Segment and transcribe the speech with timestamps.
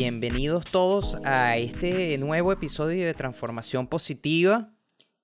[0.00, 4.72] bienvenidos todos a este nuevo episodio de Transformación Positiva.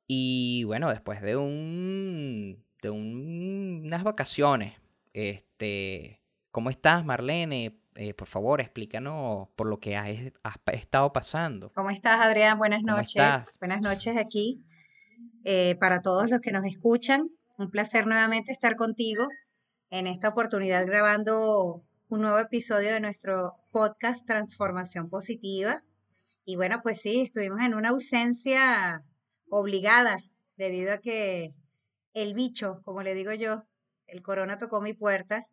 [0.06, 4.78] Y bueno, después de un de unas vacaciones,
[5.14, 6.20] este,
[6.50, 7.80] ¿cómo estás, Marlene?
[7.94, 10.10] Eh, por favor, explícanos por lo que has,
[10.66, 11.72] estado pasando.
[11.74, 12.58] ¿Cómo estás, Adrián?
[12.58, 13.56] Buenas noches.
[13.58, 14.62] Buenas noches aquí.
[15.44, 19.26] Eh, para todos los que nos escuchan, un placer nuevamente estar contigo
[19.88, 25.82] en esta oportunidad grabando un nuevo episodio de nuestro podcast Transformación Positiva.
[26.44, 29.02] Y bueno, pues sí, estuvimos en una ausencia
[29.48, 30.18] obligada
[30.56, 31.54] debido a que
[32.12, 33.64] el bicho, como le digo yo,
[34.06, 35.46] el corona tocó mi puerta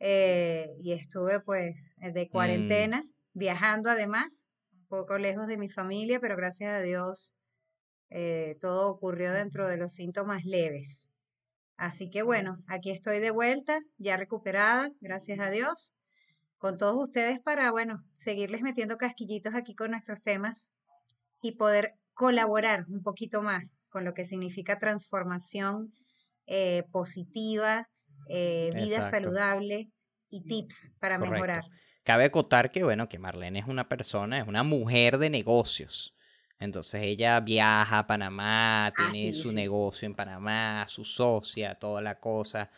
[0.00, 2.30] eh, y estuve pues de mm.
[2.30, 3.04] cuarentena,
[3.34, 7.34] viajando además, un poco lejos de mi familia, pero gracias a Dios
[8.08, 11.10] eh, todo ocurrió dentro de los síntomas leves.
[11.76, 15.94] Así que bueno, aquí estoy de vuelta, ya recuperada, gracias a Dios,
[16.58, 20.70] con todos ustedes para, bueno, seguirles metiendo casquillitos aquí con nuestros temas
[21.42, 25.92] y poder colaborar un poquito más con lo que significa transformación
[26.46, 27.88] eh, positiva,
[28.28, 29.90] eh, vida saludable
[30.30, 31.64] y tips para mejorar.
[32.04, 36.13] Cabe acotar que, bueno, que Marlene es una persona, es una mujer de negocios.
[36.58, 42.70] Entonces ella viaja a Panamá, tiene su negocio en Panamá, su socia, toda la cosa.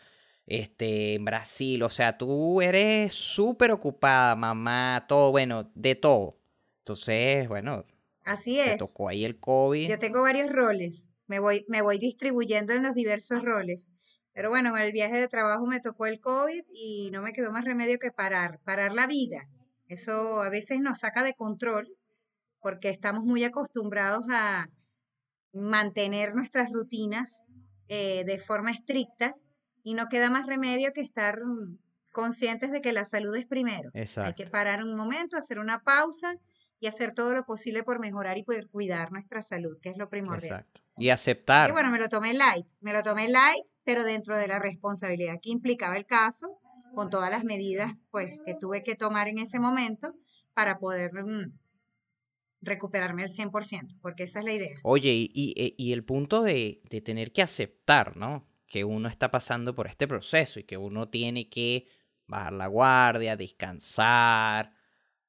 [0.45, 6.37] Este, en Brasil, o sea, tú eres súper ocupada, mamá, todo, bueno, de todo.
[6.79, 7.85] Entonces, bueno,
[8.27, 8.71] Así es.
[8.71, 9.89] Te tocó ahí el COVID.
[9.89, 13.89] Yo tengo varios roles, me voy, me voy distribuyendo en los diversos roles.
[14.33, 17.53] Pero bueno, en el viaje de trabajo me tocó el COVID y no me quedó
[17.53, 19.47] más remedio que parar, parar la vida.
[19.87, 21.95] Eso a veces nos saca de control
[22.61, 24.67] porque estamos muy acostumbrados a
[25.53, 27.43] mantener nuestras rutinas
[27.87, 29.35] eh, de forma estricta
[29.83, 31.39] y no queda más remedio que estar
[32.11, 33.91] conscientes de que la salud es primero.
[33.93, 36.35] Hay que parar un momento, hacer una pausa
[36.79, 40.09] y hacer todo lo posible por mejorar y poder cuidar nuestra salud, que es lo
[40.09, 40.59] primordial.
[40.59, 40.81] Exacto.
[40.97, 41.69] Y aceptar.
[41.69, 45.35] Y bueno, me lo tomé light, me lo tomé light, pero dentro de la responsabilidad
[45.41, 46.59] que implicaba el caso,
[46.97, 50.15] con todas las medidas pues que tuve que tomar en ese momento
[50.55, 51.53] para poder mm,
[52.67, 54.79] recuperarme al 100%, porque esa es la idea.
[54.83, 58.47] Oye, y, e, y, el punto de, de, tener que aceptar, ¿no?
[58.67, 61.87] Que uno está pasando por este proceso y que uno tiene que
[62.27, 64.73] bajar la guardia, descansar,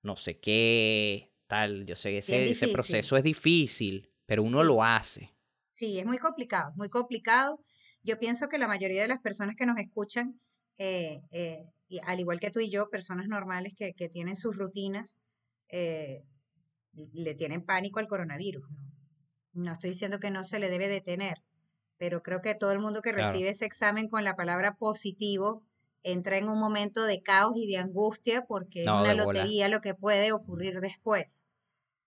[0.02, 1.86] no sé qué, tal.
[1.86, 5.34] Yo sé que ese, ese proceso es difícil, pero uno lo hace.
[5.70, 7.60] Sí, es muy complicado, muy complicado.
[8.02, 10.40] Yo pienso que la mayoría de las personas que nos escuchan,
[10.76, 11.66] eh, eh,
[12.04, 15.20] al igual que tú y yo, personas normales que, que tienen sus rutinas,
[15.68, 16.24] eh,
[17.12, 18.68] le tienen pánico al coronavirus.
[19.52, 19.72] ¿no?
[19.72, 21.42] estoy diciendo que no se le debe detener,
[21.96, 25.64] pero creo que todo el mundo que recibe ese examen con la palabra positivo
[26.02, 29.94] entra en un momento de caos y de angustia porque es una lotería lo que
[29.94, 31.46] puede ocurrir después.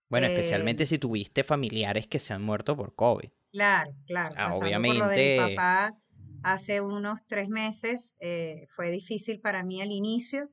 [0.08, 3.30] Bueno, especialmente si tuviste familiares que se han muerto por COVID.
[3.50, 4.34] Claro, claro.
[4.38, 4.98] Ah, obviamente.
[4.98, 5.98] Por lo de mi papá
[6.42, 10.50] hace unos tres meses eh, fue difícil para mí al inicio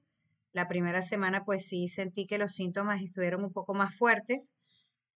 [0.52, 4.54] la primera semana pues sí sentí que los síntomas estuvieron un poco más fuertes,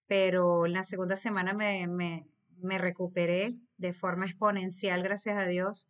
[0.07, 2.27] pero la segunda semana me, me,
[2.61, 5.87] me recuperé de forma exponencial, gracias a Dios,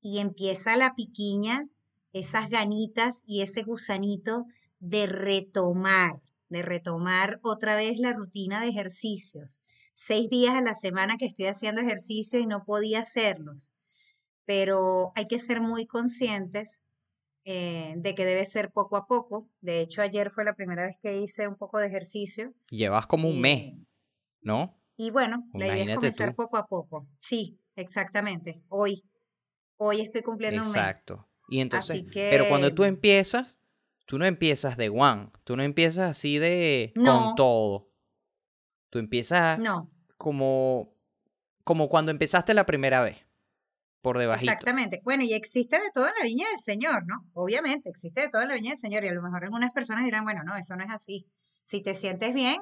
[0.00, 1.68] y empieza la piquiña,
[2.12, 4.44] esas ganitas y ese gusanito
[4.78, 9.60] de retomar, de retomar otra vez la rutina de ejercicios.
[9.94, 13.72] Seis días a la semana que estoy haciendo ejercicio y no podía hacerlos,
[14.44, 16.82] pero hay que ser muy conscientes
[17.44, 19.48] eh, de que debe ser poco a poco.
[19.60, 22.54] De hecho, ayer fue la primera vez que hice un poco de ejercicio.
[22.70, 23.74] Llevas como un mes,
[24.40, 24.76] ¿no?
[24.96, 27.06] Y bueno, la idea es comenzar poco a poco.
[27.20, 28.62] Sí, exactamente.
[28.68, 29.04] Hoy,
[29.76, 30.76] hoy estoy cumpliendo un mes.
[30.76, 31.28] Exacto.
[31.48, 33.58] Y entonces, pero cuando tú empiezas,
[34.06, 37.90] tú no empiezas de one, tú no empiezas así de con todo.
[38.90, 39.90] Tú empiezas no.
[40.16, 40.94] como
[41.64, 43.26] como cuando empezaste la primera vez
[44.04, 44.42] por debajo.
[44.42, 45.00] Exactamente.
[45.02, 47.26] Bueno, y existe de todo en la viña del Señor, ¿no?
[47.32, 50.04] Obviamente, existe de todo en la viña del Señor y a lo mejor algunas personas
[50.04, 51.26] dirán, bueno, no, eso no es así.
[51.62, 52.60] Si te sientes bien,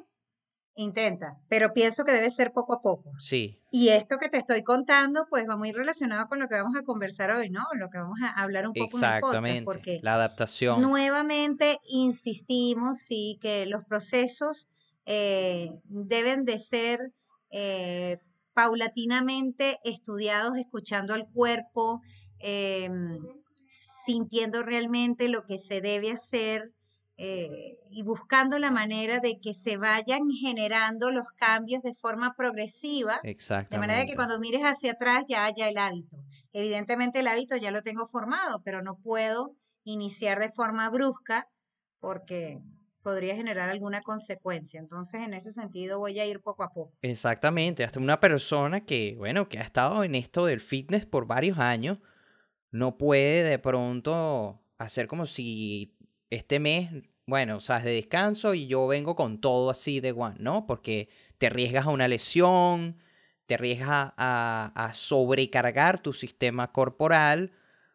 [0.76, 3.10] intenta, pero pienso que debe ser poco a poco.
[3.18, 3.60] Sí.
[3.72, 6.84] Y esto que te estoy contando, pues va muy relacionado con lo que vamos a
[6.84, 7.64] conversar hoy, ¿no?
[7.74, 9.50] Lo que vamos a hablar un poco Exactamente.
[9.50, 10.80] en el porque la adaptación.
[10.80, 14.68] Nuevamente insistimos, sí, que los procesos
[15.06, 17.12] eh, deben de ser
[17.50, 18.20] eh,
[18.54, 22.00] paulatinamente estudiados, escuchando al cuerpo,
[22.38, 23.18] em,
[24.04, 26.72] sintiendo realmente lo que se debe hacer
[27.16, 33.20] eh, y buscando la manera de que se vayan generando los cambios de forma progresiva.
[33.76, 36.16] De manera que cuando mires hacia atrás ya haya el hábito.
[36.52, 41.46] Evidentemente el hábito ya lo tengo formado, pero no puedo iniciar de forma brusca
[42.00, 42.58] porque
[43.02, 44.80] podría generar alguna consecuencia.
[44.80, 46.92] Entonces, en ese sentido, voy a ir poco a poco.
[47.02, 51.58] Exactamente, hasta una persona que, bueno, que ha estado en esto del fitness por varios
[51.58, 51.98] años,
[52.70, 55.96] no puede de pronto hacer como si
[56.30, 56.90] este mes,
[57.26, 60.66] bueno, o sea, de descanso y yo vengo con todo así de one, ¿no?
[60.66, 61.08] Porque
[61.38, 62.98] te arriesgas a una lesión,
[63.46, 67.52] te arriesgas a, a sobrecargar tu sistema corporal,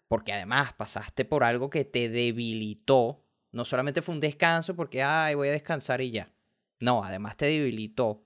[0.08, 3.27] porque además pasaste por algo que te debilitó.
[3.58, 6.32] No solamente fue un descanso porque, ay, voy a descansar y ya.
[6.80, 8.24] No, además te debilitó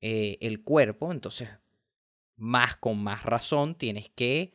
[0.00, 1.48] eh, el cuerpo, entonces,
[2.36, 4.54] más con más razón, tienes que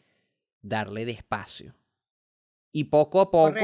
[0.61, 1.75] darle despacio.
[2.71, 3.59] Y poco a poco,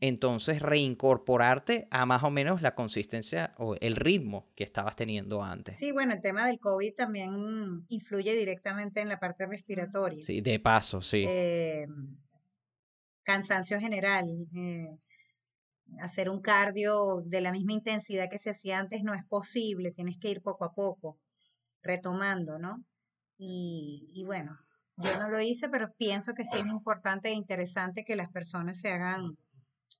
[0.00, 5.78] entonces reincorporarte a más o menos la consistencia o el ritmo que estabas teniendo antes.
[5.78, 10.22] Sí, bueno, el tema del COVID también influye directamente en la parte respiratoria.
[10.22, 11.24] Sí, de paso, sí.
[11.26, 11.86] Eh,
[13.22, 14.28] cansancio general.
[14.54, 14.98] Eh,
[16.00, 20.18] hacer un cardio de la misma intensidad que se hacía antes no es posible, tienes
[20.18, 21.18] que ir poco a poco,
[21.82, 22.84] retomando, ¿no?
[23.36, 24.58] Y, y bueno,
[24.96, 28.80] yo no lo hice, pero pienso que sí es importante e interesante que las personas
[28.80, 29.36] se hagan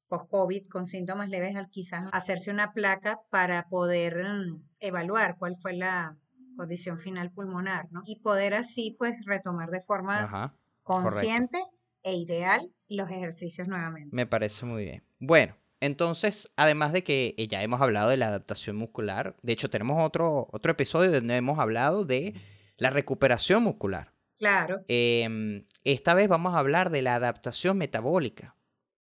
[0.08, 6.16] post-COVID con síntomas leves, quizás hacerse una placa para poder mm, evaluar cuál fue la
[6.56, 8.02] condición final pulmonar, ¿no?
[8.04, 11.58] Y poder así, pues, retomar de forma consciente
[12.02, 14.14] e ideal los ejercicios nuevamente.
[14.14, 15.04] Me parece muy bien.
[15.18, 20.00] Bueno, entonces, además de que ya hemos hablado de la adaptación muscular, de hecho tenemos
[20.00, 22.34] otro, otro episodio donde hemos hablado de
[22.76, 24.12] la recuperación muscular.
[24.38, 24.84] Claro.
[24.86, 28.54] Em, esta vez vamos a hablar de la adaptación metabólica.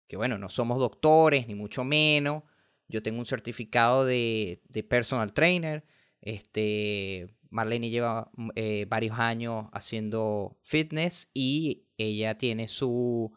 [0.09, 2.43] Que bueno, no somos doctores, ni mucho menos.
[2.89, 5.85] Yo tengo un certificado de, personal trainer.
[6.23, 13.33] Este, Marlene lleva mm, eh, varios años haciendo fitness y ella tiene su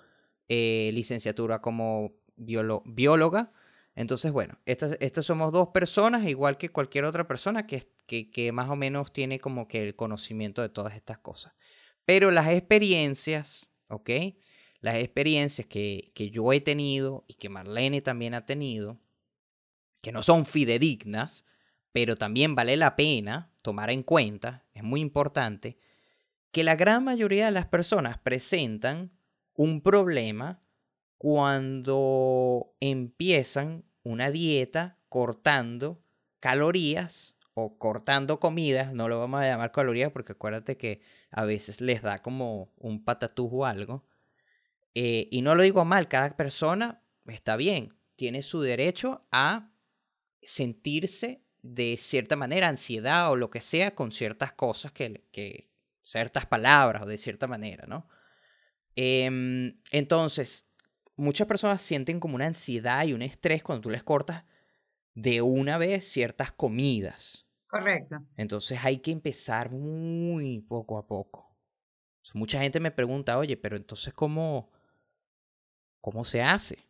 [0.50, 3.52] eh, licenciatura como bióloga.
[3.96, 8.52] Entonces, bueno, estas, estas, somos dos personas, igual que cualquier otra persona que, que, que
[8.52, 11.54] más o menos tiene como que el conocimiento de todas estas cosas.
[12.06, 14.10] Pero las experiencias, ¿ok?
[14.80, 19.00] Las experiencias que, que yo he tenido y que Marlene también ha tenido,
[20.02, 21.44] que no son fidedignas,
[21.92, 25.80] pero también vale la pena tomar en cuenta, es muy importante,
[26.52, 29.12] que la gran mayoría de las personas presentan
[29.56, 30.62] un problema
[31.18, 36.02] cuando empiezan una dieta cortando
[36.40, 41.82] calorías o cortando comidas, no lo vamos a llamar calorías porque acuérdate que a veces
[41.82, 44.06] les da como un patatús o algo.
[44.94, 49.72] Eh, y no lo digo mal, cada persona está bien, tiene su derecho a
[50.42, 55.70] sentirse de cierta manera, ansiedad o lo que sea, con ciertas cosas que, que
[56.04, 58.08] ciertas palabras o de cierta manera, ¿no?
[58.96, 60.67] Em, entonces,
[61.18, 64.46] muchas personas sienten como una ansiedad y un estrés cuando tú les cortas
[65.14, 67.48] de una vez ciertas comidas.
[67.68, 68.24] Correcto.
[68.38, 71.48] Entonces hay que empezar muy poco a poco.
[72.34, 74.70] Mucha gente me pregunta, oye, pero entonces ¿cómo,
[76.02, 76.88] cómo se hace?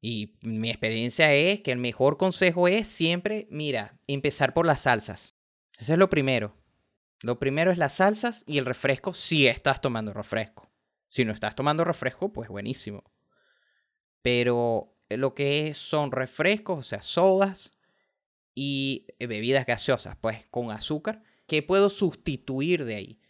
[0.00, 5.36] Y mi experiencia es que el mejor consejo es siempre, mira, empezar por las salsas.
[5.76, 6.56] Eso es lo primero.
[7.20, 10.67] Lo primero es las salsas y el refresco si estás tomando refresco.
[11.08, 13.04] Si no estás tomando refresco, pues buenísimo.
[14.22, 17.72] Pero lo que son refrescos, o sea, sodas,
[18.58, 23.20] y eh, bebidas gaseosas, pues con azúcar, ¿qué puedo sustituir de ahí?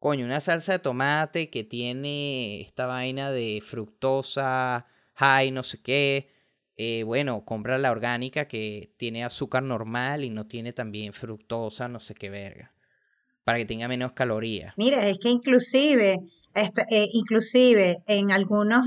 [0.00, 6.32] Coño, una salsa de tomate que tiene esta vaina de fructosa, high, no sé qué.
[6.76, 12.00] Eh, bueno, compra la orgánica que tiene azúcar normal y no tiene también fructosa, no
[12.00, 12.74] sé qué verga.
[13.44, 14.74] Para que tenga menos calorías.
[14.76, 16.18] Mira, es que inclusive,
[16.54, 18.86] eh, inclusive en algunos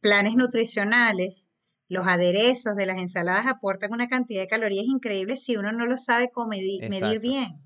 [0.00, 1.48] planes nutricionales,
[1.88, 5.98] los aderezos de las ensaladas aportan una cantidad de calorías increíbles si uno no lo
[5.98, 7.60] sabe cómo medir, bien.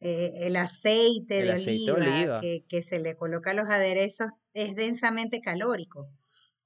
[0.00, 5.40] Eh, el aceite, de, oliva Que, que, se le coloca a los aderezos es densamente
[5.40, 6.08] calórico.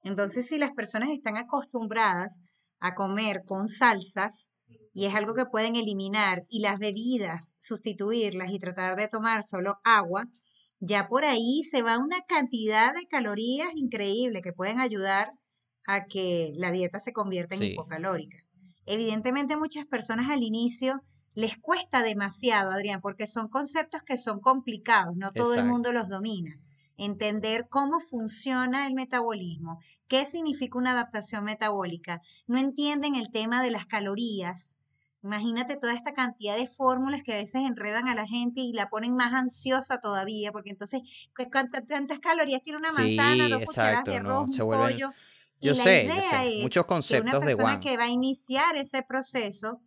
[0.02, 2.40] Entonces, si las personas están acostumbradas
[2.78, 4.50] a comer con salsas,
[4.94, 9.76] y es algo que pueden eliminar, y las bebidas sustituirlas y tratar de tomar solo
[9.84, 10.24] agua,
[10.80, 15.33] ya por ahí se va una cantidad de calorías increíble que pueden ayudar
[15.87, 18.38] a que la dieta se convierta en hipocalórica.
[18.85, 21.02] Evidentemente muchas personas al inicio
[21.35, 26.09] les cuesta demasiado, Adrián, porque son conceptos que son complicados, no todo el mundo los
[26.09, 26.59] domina.
[26.97, 29.78] Entender cómo funciona el metabolismo,
[30.09, 34.78] qué significa una adaptación metabólica, no entienden el tema de las calorías.
[35.26, 38.88] Imagínate toda esta cantidad de fórmulas que a veces enredan a la gente y la
[38.88, 41.02] ponen más ansiosa todavía, porque entonces,
[41.35, 45.11] ¿cuántas, calorías tiene una manzana, dos cucharadas de arroz, un pollo?
[45.61, 46.62] Yo sé, yo sé.
[46.62, 49.80] muchos conceptos que una persona que va a iniciar ese proceso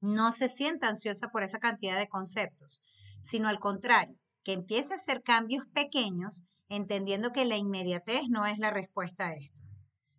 [0.00, 2.80] no se sienta ansiosa por esa cantidad de conceptos,
[3.22, 8.58] sino al contrario, que empiece a hacer cambios pequeños, entendiendo que la inmediatez no es
[8.58, 9.62] la respuesta a esto,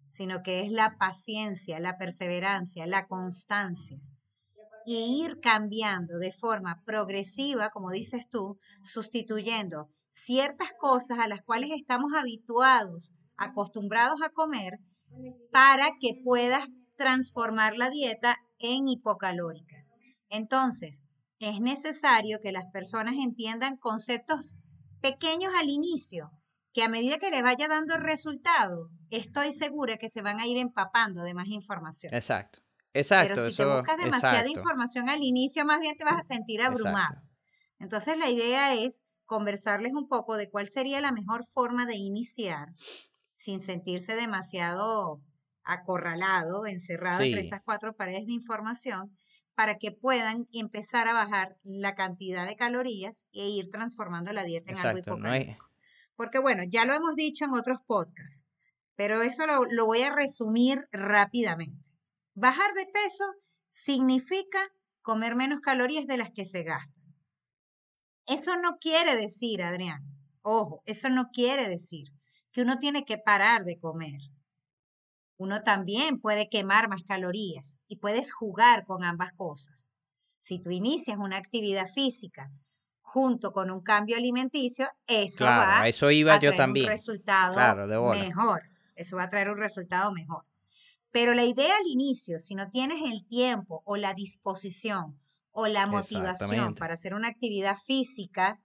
[0.09, 3.97] sino que es la paciencia, la perseverancia, la constancia.
[4.85, 11.71] Y ir cambiando de forma progresiva, como dices tú, sustituyendo ciertas cosas a las cuales
[11.71, 14.79] estamos habituados, acostumbrados a comer,
[15.51, 19.77] para que puedas transformar la dieta en hipocalórica.
[20.29, 21.01] Entonces,
[21.39, 24.55] es necesario que las personas entiendan conceptos
[25.01, 26.31] pequeños al inicio,
[26.73, 30.57] que a medida que les vaya dando resultado, estoy segura que se van a ir
[30.57, 32.13] empapando de más información.
[32.13, 32.61] Exacto.
[32.93, 33.11] Exacto.
[33.17, 37.21] Pero si te buscas demasiada información al inicio, más bien te vas a sentir abrumado.
[37.79, 42.69] Entonces la idea es conversarles un poco de cuál sería la mejor forma de iniciar
[43.33, 45.21] sin sentirse demasiado
[45.63, 49.17] acorralado, encerrado entre esas cuatro paredes de información,
[49.55, 54.71] para que puedan empezar a bajar la cantidad de calorías e ir transformando la dieta
[54.71, 55.65] en algo hipocalórico.
[56.15, 58.45] Porque bueno, ya lo hemos dicho en otros podcasts,
[58.95, 61.90] pero eso lo, lo voy a resumir rápidamente.
[62.33, 63.25] Bajar de peso
[63.69, 64.59] significa
[65.01, 67.15] comer menos calorías de las que se gastan.
[68.27, 70.03] Eso no quiere decir, Adrián,
[70.41, 72.07] ojo, eso no quiere decir
[72.51, 74.19] que uno tiene que parar de comer
[75.41, 79.89] uno también puede quemar más calorías y puedes jugar con ambas cosas.
[80.39, 82.51] Si tú inicias una actividad física
[83.01, 86.85] junto con un cambio alimenticio, eso va eso iba a traer también.
[86.85, 87.55] un resultado
[88.13, 88.61] mejor.
[88.95, 90.45] Eso va a traer un resultado mejor.
[91.11, 95.19] Pero la idea al inicio, si no tienes el tiempo o la disposición
[95.51, 98.61] o la motivación para hacer una actividad física,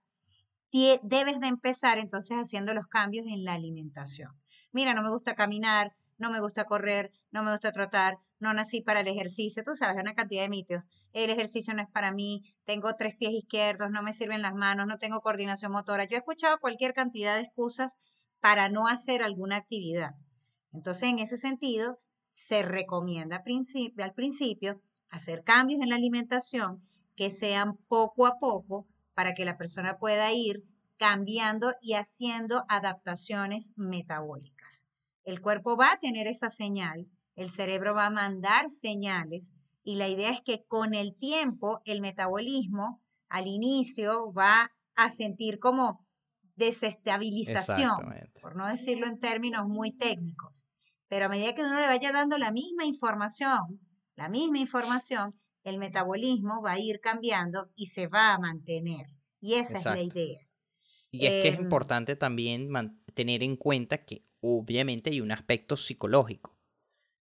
[1.02, 4.30] debes de empezar entonces haciendo los cambios en la alimentación.
[4.72, 8.82] Mira, no me gusta caminar, no me gusta correr, no me gusta trotar, no nací
[8.82, 10.82] para el ejercicio, tú sabes, una cantidad de mitos.
[11.12, 14.86] El ejercicio no es para mí, tengo tres pies izquierdos, no me sirven las manos,
[14.86, 16.04] no tengo coordinación motora.
[16.04, 17.98] Yo he escuchado cualquier cantidad de excusas
[18.40, 20.10] para no hacer alguna actividad.
[20.72, 22.00] Entonces, en ese sentido,
[22.36, 29.32] se recomienda al principio hacer cambios en la alimentación que sean poco a poco para
[29.32, 30.62] que la persona pueda ir
[30.98, 34.84] cambiando y haciendo adaptaciones metabólicas.
[35.24, 40.06] El cuerpo va a tener esa señal, el cerebro va a mandar señales y la
[40.06, 43.00] idea es que con el tiempo el metabolismo
[43.30, 46.06] al inicio va a sentir como
[46.54, 47.96] desestabilización,
[48.42, 50.66] por no decirlo en términos muy técnicos.
[51.08, 53.80] Pero a medida que uno le vaya dando la misma información,
[54.16, 59.06] la misma información, el metabolismo va a ir cambiando y se va a mantener.
[59.40, 60.40] Y esa es la idea.
[61.10, 62.70] Y es que es em, importante también
[63.14, 66.56] tener en cuenta que obviamente hay un aspecto psicológico.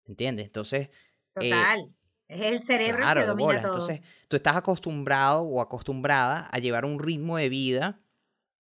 [0.04, 0.46] ¿Entiendes?
[0.46, 0.90] Entonces.
[1.36, 1.94] Eh, Total.
[2.28, 3.72] es el cerebro que domina todo.
[3.74, 8.00] Entonces, tú estás acostumbrado o acostumbrada a llevar un ritmo de vida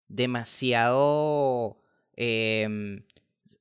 [0.09, 1.81] demasiado.
[2.17, 3.05] Em,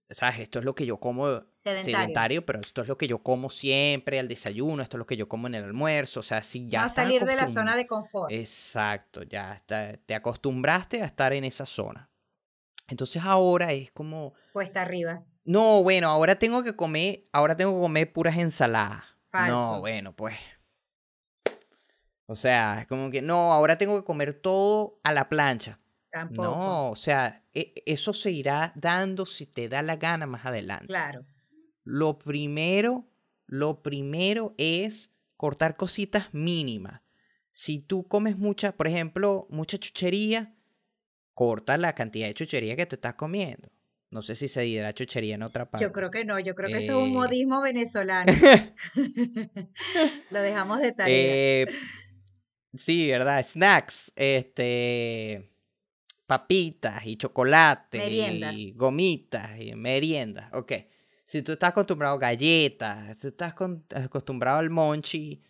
[0.10, 0.40] ¿Sabes?
[0.40, 2.46] Esto es lo que yo como sedentario.
[2.46, 5.28] pero esto es lo que yo como siempre al desayuno, esto es lo que yo
[5.28, 6.20] como en el almuerzo.
[6.20, 6.84] O sea, si ya.
[6.84, 8.32] No salir de la zona de confort.
[8.32, 9.64] Exacto, ya
[10.06, 12.10] te acostumbraste a estar en esa zona.
[12.88, 14.34] Entonces ahora es como...
[14.54, 15.24] Cuesta arriba.
[15.44, 19.04] No, bueno, ahora tengo que comer, ahora tengo que comer puras ensaladas.
[19.34, 20.38] No, bueno, pues.
[22.26, 25.80] O sea, es como que no, ahora tengo que comer todo a la plancha.
[26.16, 26.44] Tampoco.
[26.44, 30.86] No, o sea, e, eso se irá dando si te da la gana más adelante.
[30.86, 31.26] Claro.
[31.84, 33.06] Lo primero,
[33.48, 37.02] lo primero es cortar cositas mínimas.
[37.52, 40.56] Si tú comes mucha, por ejemplo, mucha chuchería,
[41.34, 43.70] corta la cantidad de chuchería que te estás comiendo.
[44.10, 45.84] No sé si se dirá chuchería en otra parte.
[45.84, 47.14] Yo creo que no, yo creo que eso es un eh.
[47.14, 48.32] modismo venezolano.
[50.30, 51.14] Lo dejamos de tarea.
[51.14, 51.68] Eh,
[52.74, 53.46] sí, ¿verdad?
[53.46, 55.55] Snacks, este
[56.26, 58.10] papitas y chocolate
[58.54, 60.52] y gomitas y meriendas.
[60.54, 60.74] Ok.
[61.28, 63.56] Si tú estás acostumbrado a galletas, si tú estás
[63.96, 65.42] acostumbrado al monchi,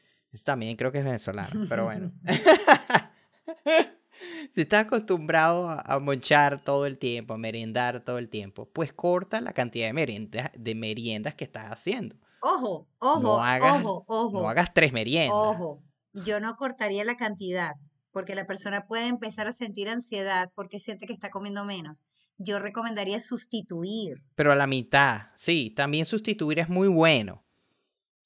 [0.43, 2.11] también creo que es venezolano, pero bueno.
[4.53, 9.41] si estás acostumbrado a, monchar todo el tiempo, a merendar todo el tiempo, pues corta
[9.41, 12.15] la cantidad de meriendas, de meriendas que estás haciendo.
[12.41, 14.41] Ojo, ojo, ojo, ojo.
[14.41, 15.35] No hagas tres meriendas.
[15.35, 15.81] Ojo,
[16.13, 17.73] yo no cortaría la cantidad,
[18.15, 22.01] porque la persona puede empezar a sentir ansiedad porque siente que está comiendo menos.
[22.37, 24.23] Yo recomendaría sustituir.
[24.35, 27.43] Pero a la mitad, sí, también sustituir es muy bueno.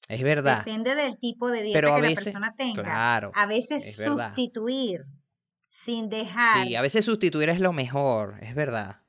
[0.06, 0.58] Es verdad.
[0.58, 2.84] Depende del tipo de dieta que la persona tenga.
[2.84, 3.32] Claro.
[3.34, 5.06] A veces sustituir
[5.66, 6.68] sin dejar.
[6.68, 9.02] Sí, a veces sustituir es lo mejor, es verdad.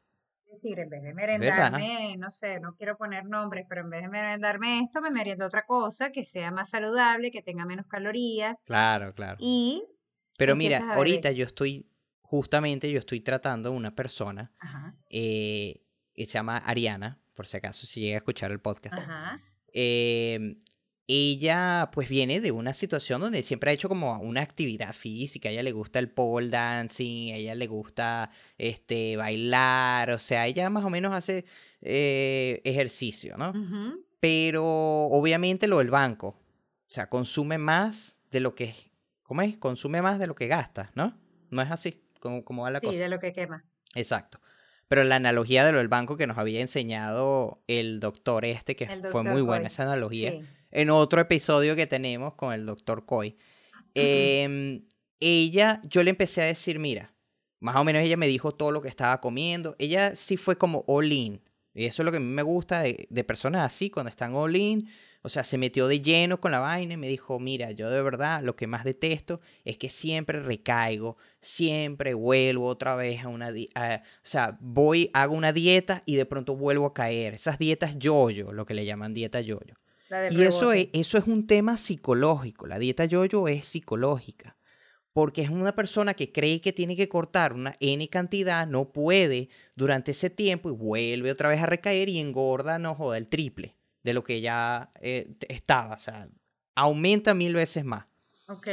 [0.47, 4.09] decir, en vez de merendarme, no sé, no quiero poner nombres, pero en vez de
[4.09, 8.63] merendarme esto, me meriendo otra cosa que sea más saludable, que tenga menos calorías.
[8.63, 9.37] Claro, claro.
[9.39, 9.83] Y.
[10.41, 11.85] Pero mira, ahorita yo estoy,
[12.21, 14.51] justamente yo estoy tratando a una persona
[15.07, 15.83] eh,
[16.15, 18.97] que se llama Ariana, por si acaso si llega a escuchar el podcast.
[18.97, 19.39] Ajá.
[19.71, 20.57] Eh,
[21.05, 25.51] ella pues viene de una situación donde siempre ha hecho como una actividad física, a
[25.51, 30.71] ella le gusta el pole dancing, a ella le gusta este bailar, o sea, ella
[30.71, 31.45] más o menos hace
[31.81, 33.53] eh, ejercicio, ¿no?
[34.19, 38.73] Pero obviamente lo del banco, o sea, consume más de lo que,
[39.31, 39.57] ¿cómo es?
[39.57, 41.17] Consume más de lo que gasta, ¿no?
[41.49, 42.91] No es así, como, como va la cosa.
[42.91, 43.63] Sí, de lo que quema.
[43.95, 44.41] Exacto.
[44.89, 48.87] Pero la analogía de lo del banco que nos había enseñado el doctor este, que
[49.09, 50.31] fue muy buena esa analogía.
[50.31, 53.37] Sí en otro episodio que tenemos con el doctor Coy.
[53.93, 54.85] Em,
[55.19, 57.13] ella, yo le empecé a decir, mira,
[57.59, 59.75] más o menos ella me dijo todo lo que estaba comiendo.
[59.77, 61.41] Ella sí fue como all in.
[61.73, 64.33] Y eso es lo que a mí me gusta de, de personas así, cuando están
[64.33, 64.89] all in.
[65.23, 68.01] O sea, se metió de lleno con la vaina y me dijo, mira, yo de
[68.01, 73.49] verdad lo que más detesto es que siempre recaigo, siempre vuelvo otra vez a una...
[73.49, 77.35] o sea, voy, hago una dieta y de pronto vuelvo a caer.
[77.35, 79.75] Esas dietas yo-yo, lo que le llaman dieta yo-yo.
[80.31, 82.65] Y eso es, eso es un tema psicológico.
[82.65, 84.57] La dieta yo-yo es psicológica.
[85.13, 89.49] Porque es una persona que cree que tiene que cortar una N cantidad, no puede
[89.75, 93.75] durante ese tiempo y vuelve otra vez a recaer y engorda, no joda, el triple
[94.03, 95.95] de lo que ya eh, estaba.
[95.95, 96.29] O sea,
[96.75, 98.05] aumenta mil veces más.
[98.47, 98.67] Ok.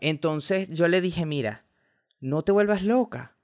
[0.00, 1.64] Entonces yo le dije, mira,
[2.20, 3.36] no te vuelvas loca.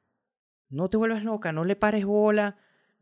[0.69, 2.57] No te vuelvas loca, no le pares bola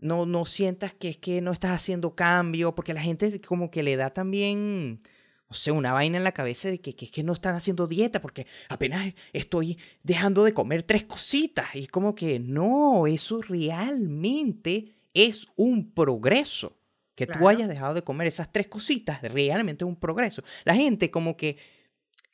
[0.04, 3.82] no, no sientas que es que no estás haciendo cambio, porque la gente como que
[3.82, 5.02] le da también,
[5.48, 8.20] no sé, una vaina en la cabeza de que, que, que no están haciendo dieta,
[8.20, 11.74] porque apenas estoy dejando de comer tres cositas.
[11.74, 16.76] Y como que no, eso realmente es un progreso.
[17.14, 20.42] Que tú hayas dejado de comer esas tres cositas, realmente es un progreso.
[20.64, 21.58] La gente como que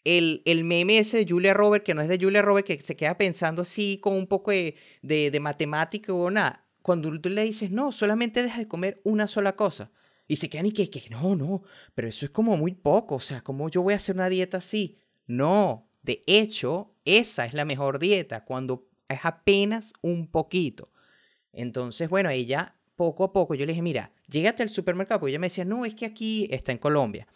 [0.04, 2.96] el, el, meme ese de Julia Robert, que no es de Julia Robert, que se
[2.96, 7.44] queda pensando así con un poco de, de, de matemática o nada cuando tú le
[7.44, 9.90] dices, no, solamente deja de comer una sola cosa.
[10.26, 11.62] Y se quedan y que, que no, no,
[11.94, 14.58] pero eso es como muy poco, o sea, ¿cómo yo voy a hacer una dieta
[14.58, 14.98] así?
[15.26, 20.92] No, de hecho, esa es la mejor dieta, cuando es apenas un poquito.
[21.52, 25.38] Entonces, bueno, ella poco a poco, yo le dije, mira, llégate al supermercado, porque ella
[25.38, 27.26] me decía, no, es que aquí está en Colombia.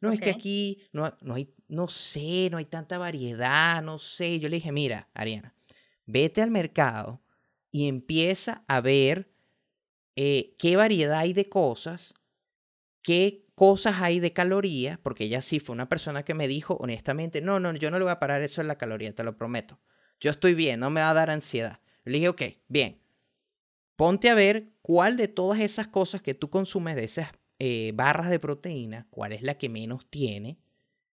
[0.00, 4.40] No, es que aquí no, no hay, no sé, no hay tanta variedad, no sé.
[4.40, 5.54] Yo le dije, mira, Ariana,
[6.06, 7.22] vete al mercado
[7.70, 9.30] y empieza a ver
[10.16, 12.14] eh, qué variedad hay de cosas,
[13.02, 17.42] qué cosas hay de calorías, porque ella sí fue una persona que me dijo honestamente,
[17.42, 19.80] no, no, yo no le voy a parar eso en la caloría, te lo prometo.
[20.18, 21.80] Yo estoy bien, no me va a dar ansiedad.
[22.04, 22.99] Le dije, ok, bien,
[24.00, 28.30] ponte a ver cuál de todas esas cosas que tú consumes, de esas eh, barras
[28.30, 30.56] de proteína, cuál es la que menos tiene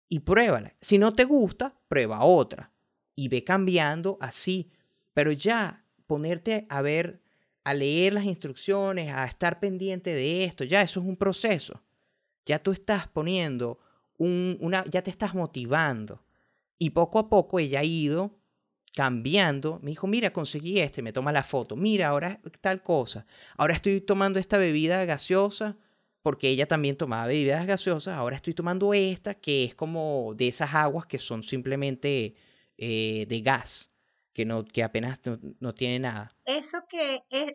[0.09, 0.73] y pruébala.
[0.81, 2.71] Si no te gusta, prueba otra
[3.17, 4.71] y ve cambiando así.
[5.15, 7.25] Pero ya ponerte a ver,
[7.65, 11.83] a leer las instrucciones, a estar pendiente de esto, ya eso es un proceso.
[12.45, 13.81] Ya tú estás poniendo
[14.17, 16.23] un, una, ya te estás motivando.
[16.79, 18.39] Y poco a poco ella ha ido
[18.97, 19.79] cambiando.
[19.83, 21.77] Me dijo, mira, conseguí este, me toma la foto.
[21.77, 23.27] Mira, ahora tal cosa.
[23.59, 25.77] Ahora estoy tomando esta bebida gaseosa
[26.23, 28.17] porque ella también tomaba bebidas gaseosas.
[28.17, 32.37] Ahora estoy tomando esta que es como de esas aguas que son simplemente
[32.79, 33.91] eh, de gas
[34.33, 35.21] que no que apenas
[35.61, 36.35] no, tiene nada.
[36.47, 37.53] Eso que es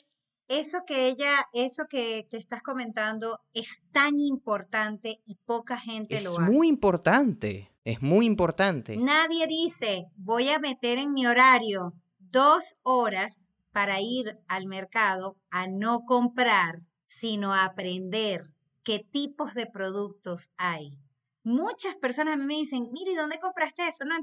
[0.59, 6.31] eso que ella, eso que, que, estás comentando es tan importante y poca gente lo
[6.31, 6.41] hace.
[6.43, 8.97] Es muy importante, es muy importante.
[8.97, 15.67] Nadie dice, voy a meter en mi horario dos horas para ir al mercado a
[15.67, 18.51] no comprar, sino a aprender
[18.83, 20.97] qué tipos de productos hay,
[21.43, 24.05] Muchas personas me dicen, mire, ¿dónde compraste eso?
[24.05, 24.15] No,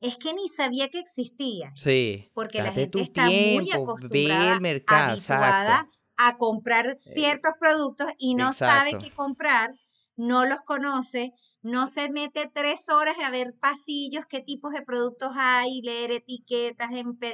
[0.00, 1.72] es que ni sabía que existía.
[1.74, 2.30] Sí.
[2.34, 9.10] Porque la gente está muy acostumbrada, habituada a comprar ciertos productos y no sabe qué
[9.10, 9.74] comprar,
[10.16, 15.30] no los conoce, no se mete tres horas a ver pasillos, qué tipos de productos
[15.34, 16.90] hay, leer etiquetas,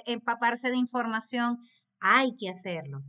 [0.06, 1.58] empaparse de información.
[1.98, 3.02] Hay que hacerlo,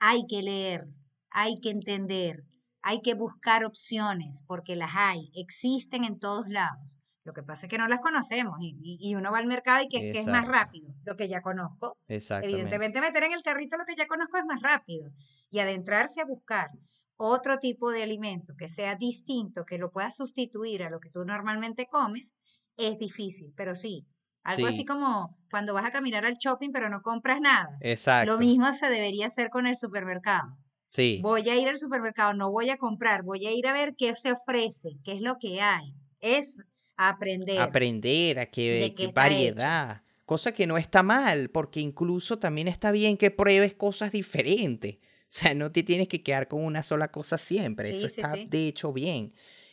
[0.00, 0.88] hay que leer,
[1.30, 2.42] hay que entender,
[2.82, 6.98] hay que buscar opciones porque las hay, existen en todos lados.
[7.24, 10.10] Lo que pasa es que no las conocemos y, uno va al mercado y que,
[10.10, 11.96] es más rápido, lo que ya conozco.
[12.08, 15.10] Evidentemente meter en el carrito lo que ya conozco es más rápido
[15.50, 16.70] y adentrarse a buscar
[17.16, 21.24] otro tipo de alimento que sea distinto, que lo pueda sustituir a lo que tú
[21.24, 22.34] normalmente comes,
[22.76, 24.04] es difícil, pero sí,
[24.42, 27.76] Algo así como cuando vas a caminar al shopping pero no compras nada.
[27.80, 28.32] Exacto.
[28.32, 30.56] Lo mismo se debería hacer con el supermercado.
[30.92, 31.20] Sí.
[31.22, 34.14] Voy a ir al supermercado, no voy a comprar, voy a ir a ver qué
[34.14, 35.94] se ofrece, qué es lo que hay.
[36.20, 36.62] Es
[36.98, 37.60] aprender.
[37.60, 40.02] Aprender a qué, qué variedad.
[40.26, 44.96] Cosa que no está mal, porque incluso también está bien que pruebes cosas diferentes.
[44.96, 47.88] O sea, no te tienes que quedar con una sola cosa siempre.
[47.88, 49.32] Eso está de hecho bien.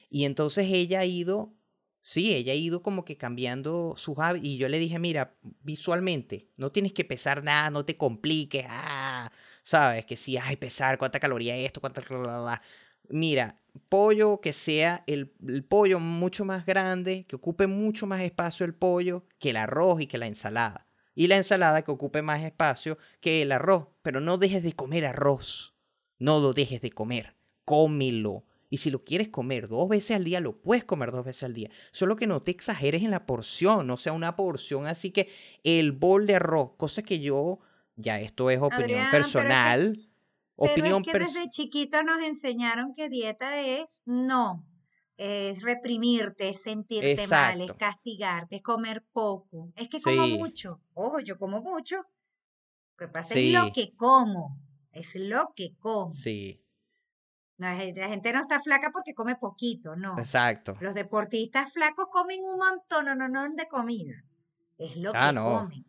[0.10, 1.54] Y entonces ella ha ido,
[2.00, 4.48] sí, ella ha ido como que cambiando sus hábitos.
[4.48, 8.66] Y yo le dije, mira, visualmente, no tienes que pesar nada, no te compliques.
[8.70, 9.30] Ah,
[9.70, 12.02] sabes que si, hay pesar, cuánta caloría es esto, cuánta.
[13.10, 18.66] Mira, pollo que sea el, el, pollo mucho más grande, que ocupe mucho más espacio
[18.66, 22.44] el pollo que el arroz y que la ensalada y la ensalada que ocupe más
[22.44, 23.88] espacio que el arroz.
[24.02, 25.76] Pero no dejes de comer arroz.
[26.18, 27.36] No lo dejes de comer.
[27.66, 28.46] Cómelo.
[28.70, 31.54] Y si lo quieres comer dos veces al día, lo puedes comer dos veces al
[31.54, 31.72] día.
[31.92, 35.28] Solo que no te exageres en la porción, no sea una porción así que
[35.66, 37.60] el bol de arroz, cosa que yo,
[38.00, 40.10] ya esto es opinión personal.
[40.56, 44.66] opinión pero es que desde chiquito nos enseñaron que dieta es no,
[45.18, 49.72] es reprimirte, es sentirte mal, es castigarte, es comer poco.
[49.76, 50.82] Es que como mucho.
[50.94, 51.98] Ojo, yo como mucho.
[51.98, 54.58] Lo que pasa es lo que como.
[54.92, 56.14] Es lo que como.
[56.14, 56.64] Sí.
[57.58, 60.18] La gente no está flaca porque come poquito, no.
[60.18, 60.78] Exacto.
[60.80, 64.24] Los deportistas flacos comen un montón, no, no, no, de comida.
[64.78, 65.89] Es lo ah, que comen.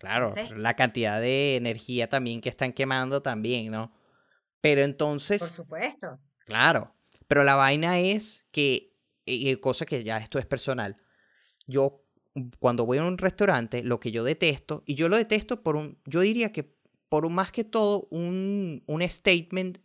[0.00, 3.92] Claro, la cantidad de energía también que están quemando también, ¿no?
[4.62, 5.40] Pero entonces.
[5.40, 6.18] Por supuesto.
[6.46, 6.94] Claro.
[7.28, 10.96] Pero la vaina es que, y cosa que ya esto es personal,
[11.66, 12.02] yo
[12.58, 16.00] cuando voy a un restaurante, lo que yo detesto, y yo lo detesto por un,
[16.06, 16.74] yo diría que
[17.10, 19.78] por un, más que todo un, un statement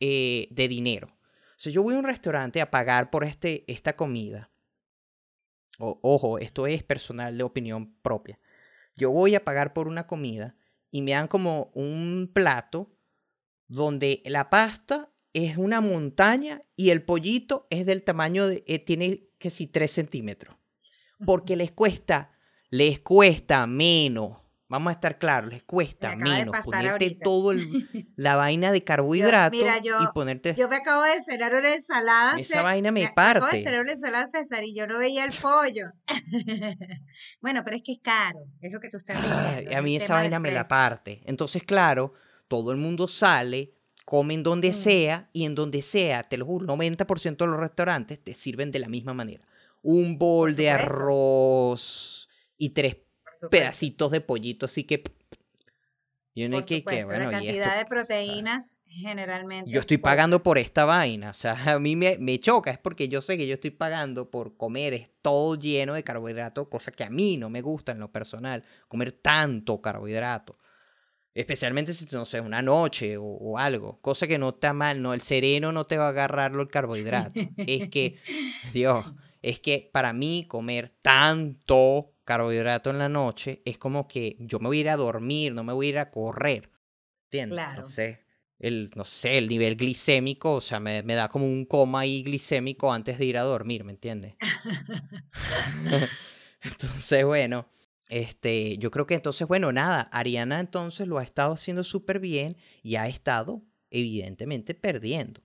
[0.00, 1.08] eh, de dinero.
[1.10, 4.50] O sea, yo voy a un restaurante a pagar por este, esta comida.
[5.78, 8.38] ojo, esto es personal de opinión propia.
[8.96, 10.56] Yo voy a pagar por una comida
[10.90, 12.96] y me dan como un plato
[13.66, 19.28] donde la pasta es una montaña y el pollito es del tamaño de, eh, tiene
[19.38, 20.56] que si 3 centímetros.
[21.26, 22.32] Porque les cuesta,
[22.70, 24.43] les cuesta menos.
[24.66, 27.52] Vamos a estar claros, les cuesta menos ponerte todo
[28.16, 30.54] la vaina de carbohidratos y ponerte.
[30.54, 32.36] Yo me acabo de cenar una ensalada.
[32.38, 33.40] Esa vaina me, parte.
[33.40, 35.92] Me acabo de cenar una ensalada César y yo no veía el pollo.
[37.42, 39.76] bueno, pero es que es caro, es lo que tú estás diciendo.
[39.76, 41.20] a mí esa vaina me la parte.
[41.26, 42.14] Entonces, claro,
[42.48, 43.74] todo el mundo sale
[44.04, 44.74] comen donde mm.
[44.74, 48.78] sea y en donde sea, te lo juro, 90% de los restaurantes te sirven de
[48.78, 49.46] la misma manera.
[49.82, 52.96] Un bol de arroz y tres
[53.50, 55.02] pedacitos de pollito, así que...
[56.36, 59.70] Yo no que, que, bueno, la cantidad de proteínas generalmente.
[59.70, 63.08] Yo estoy pagando por esta vaina, o sea, a mí me, me, choca, es porque
[63.08, 67.10] yo sé que yo estoy pagando por comer todo lleno de carbohidratos, cosa que a
[67.10, 70.58] mí no me gusta en lo personal, comer tanto carbohidrato.
[71.34, 74.00] Especialmente si, no sé, una noche o, algo.
[74.00, 77.40] Cosa que no está mal, no, el sereno no te va a agarrar el carbohidrato.
[77.56, 78.18] es que,
[78.72, 79.04] Dios,
[79.42, 84.68] es que para mí comer tanto carbohidrato en la noche es como que yo me
[84.68, 86.70] voy a ir a dormir, no me voy a ir a correr.
[87.24, 87.56] ¿Entiendes?
[87.56, 87.86] Claro.
[87.86, 88.24] Sé,
[88.58, 92.22] el, no sé, el nivel glicémico, o sea, me, me da como un coma ahí
[92.22, 94.34] glicémico antes de ir a dormir, ¿me entiendes?
[96.62, 97.68] Entonces, bueno,
[98.08, 102.56] este, yo creo que entonces, bueno, nada, Ariana entonces lo ha estado haciendo súper bien
[102.82, 105.42] y ha estado evidentemente perdiendo.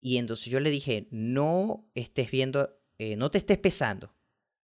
[0.00, 4.14] Y entonces yo le dije, no estés viendo, eh, no te estés pesando,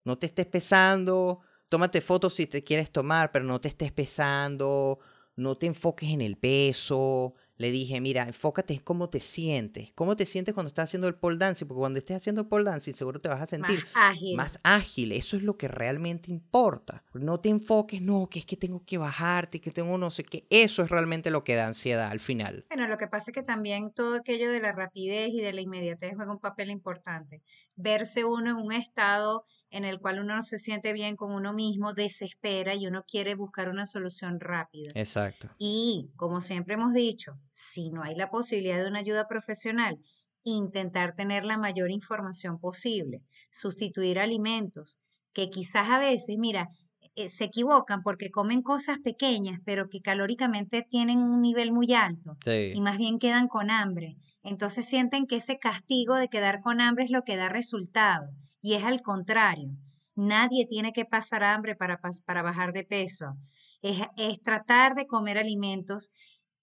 [0.06, 5.00] no te estés pesando, tómate fotos si te quieres tomar, pero no te estés pesando,
[5.36, 9.92] no te enfoques en el peso, le dije, mira, enfócate en cómo te sientes.
[9.94, 11.66] ¿Cómo te sientes cuando estás haciendo el pole dancing?
[11.66, 14.36] Porque cuando estés haciendo pole dancing seguro te vas a sentir más ágil.
[14.36, 15.12] más ágil.
[15.14, 17.04] Eso es lo que realmente importa.
[17.14, 20.46] No te enfoques, no, que es que tengo que bajarte, que tengo no sé qué.
[20.50, 22.66] Eso es realmente lo que da ansiedad al final.
[22.70, 25.62] Bueno, lo que pasa es que también todo aquello de la rapidez y de la
[25.62, 27.42] inmediatez juega un papel importante.
[27.78, 31.52] Verse uno en un estado en el cual uno no se siente bien con uno
[31.52, 34.90] mismo, desespera y uno quiere buscar una solución rápida.
[34.96, 35.50] Exacto.
[35.58, 40.00] Y, como siempre hemos dicho, si no hay la posibilidad de una ayuda profesional,
[40.44, 44.98] intentar tener la mayor información posible, sustituir alimentos,
[45.34, 46.70] que quizás a veces, mira,
[47.18, 52.38] eh, se equivocan porque comen cosas pequeñas, pero que calóricamente tienen un nivel muy alto
[52.46, 54.16] y más bien quedan con hambre.
[54.42, 58.30] Entonces sienten que ese castigo de quedar con hambre es lo que da resultado
[58.66, 59.70] y es al contrario.
[60.16, 63.38] Nadie tiene que pasar hambre para, para bajar de peso.
[63.84, 66.12] Es, es, tratar de comer alimentos.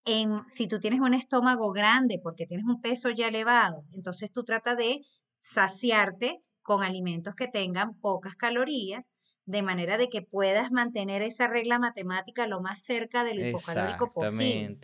[0.05, 4.43] En, si tú tienes un estómago grande porque tienes un peso ya elevado, entonces tú
[4.43, 5.03] tratas de
[5.39, 9.13] saciarte con alimentos que tengan pocas calorías
[9.45, 14.11] de manera de que puedas mantener esa regla matemática lo más cerca de lo hipocalórico
[14.11, 14.81] posible.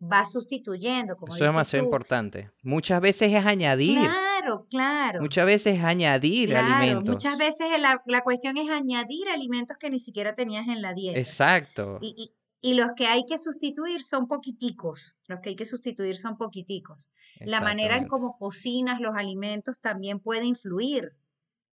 [0.00, 2.48] Va sustituyendo, como Eso es demasiado importante.
[2.62, 3.98] Muchas veces es añadir.
[3.98, 4.29] Claro,
[4.68, 5.20] claro.
[5.20, 7.14] Muchas veces es añadir claro, alimentos.
[7.14, 11.18] Muchas veces la, la, cuestión es añadir alimentos que ni siquiera tenías en la dieta.
[11.18, 11.98] Exacto.
[12.00, 15.16] Y, y, los que hay que sustituir son poquiticos.
[15.26, 17.10] Los que hay que sustituir son poquiticos.
[17.40, 21.14] La manera en cómo cocinas los alimentos también puede influir.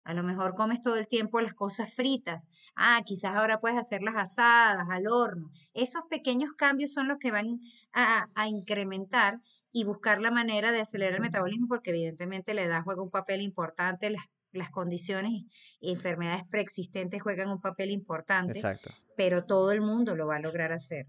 [0.07, 2.47] A lo mejor comes todo el tiempo las cosas fritas.
[2.77, 5.51] Ah, quizás ahora puedes hacerlas asadas, al horno.
[5.73, 7.59] Esos pequeños cambios son los que van
[7.91, 9.41] a, incrementar
[9.77, 13.41] y buscar la manera de acelerar el metabolismo porque evidentemente la edad juega un papel
[13.41, 15.43] importante, las, las condiciones
[15.79, 18.89] y enfermedades preexistentes juegan un papel importante, Exacto.
[19.15, 21.05] pero todo el mundo lo va a lograr hacer.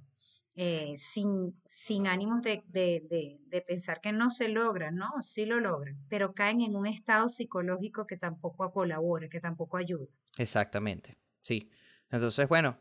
[0.54, 5.96] Eh, sin, sin ánimos de, de, pensar que no se logra, no, sí lo logran,
[6.10, 10.08] pero caen en un estado psicológico que tampoco colabora, que tampoco ayuda.
[10.36, 11.70] Exactamente, sí.
[12.10, 12.76] Entonces, bueno,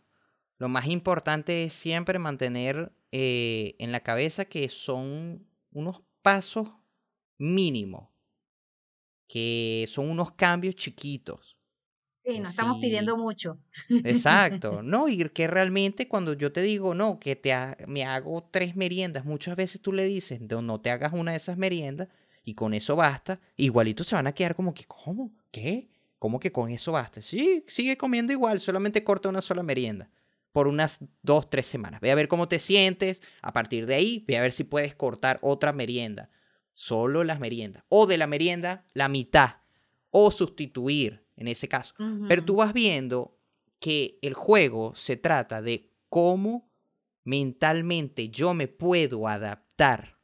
[0.58, 6.70] lo más importante es siempre mantener eh, en la cabeza que son unos pasos
[7.38, 8.10] mínimos,
[9.28, 11.58] que son unos cambios chiquitos
[12.14, 13.60] Sí, no estamos pidiendo mucho.
[14.04, 17.54] Exacto, no, y que realmente cuando yo te digo, no, que te
[17.88, 21.38] me hago tres meriendas, muchas veces tú le dices, no, no te hagas una de
[21.38, 22.08] esas meriendas
[22.44, 25.32] y con eso basta, igualito se van a quedar como que, ¿cómo?
[25.52, 25.90] ¿Qué?
[26.20, 27.22] ¿Cómo que con eso basta?
[27.22, 30.10] Sí, sigue comiendo igual, solamente corta una sola merienda
[30.52, 32.02] por unas dos, tres semanas.
[32.02, 34.96] Ve a ver cómo te sientes, a partir de ahí, ve a ver si puedes
[34.96, 36.30] cortar otra merienda,
[36.74, 39.58] solo las meriendas, o de la merienda la mitad,
[40.10, 41.94] o sustituir en ese caso.
[42.28, 43.38] Pero tú vas viendo
[43.80, 46.72] que el juego se trata de cómo
[47.24, 50.18] mentalmente yo me puedo adaptar.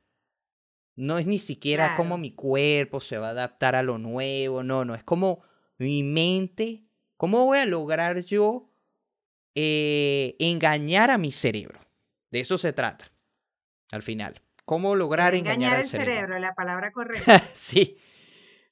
[0.95, 4.85] No es ni siquiera cómo mi cuerpo se va a adaptar a lo nuevo, no,
[4.85, 5.41] no, es como
[5.77, 6.83] mi mente,
[7.17, 8.72] cómo voy a lograr yo
[9.55, 11.79] eh, engañar a mi cerebro.
[12.31, 13.11] De eso se trata,
[13.91, 14.41] al final.
[14.65, 16.13] ¿Cómo lograr engañar, al cerebro?
[16.13, 16.39] cerebro?
[16.39, 17.39] La palabra correcta.
[17.55, 17.97] sí,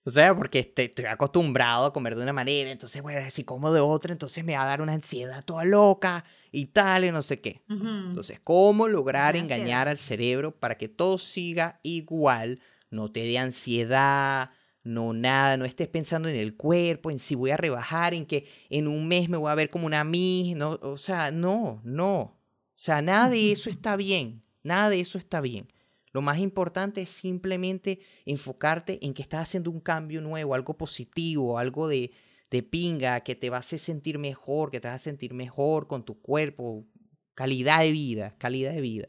[0.04, 3.82] o sea, porque estoy acostumbrado a comer de una manera, entonces, bueno, si como de
[3.82, 7.40] otra, entonces me va a dar una ansiedad toda loca y tal, y no sé
[7.40, 7.62] qué.
[7.70, 12.62] Entonces, ¿cómo lograr engañar al cerebro para que todo siga igual?
[12.90, 14.50] No te dé ansiedad,
[14.84, 18.46] no nada, no estés pensando en el cuerpo, en si voy a rebajar, en que
[18.70, 22.20] en un mes me voy a ver como una mí, no, o sea, no, no.
[22.20, 25.68] O sea, nada de eso está bien, nada de eso está bien.
[26.14, 31.58] Lo más importante es simplemente enfocarte en que estás haciendo un cambio nuevo, algo positivo,
[31.58, 32.12] algo de,
[32.50, 35.88] de pinga, que te va a hacer sentir mejor, que te va a sentir mejor
[35.88, 36.86] con tu cuerpo,
[37.34, 39.08] calidad de vida, calidad de vida.